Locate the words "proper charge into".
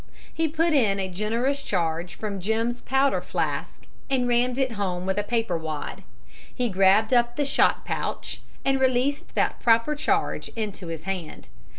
9.61-10.87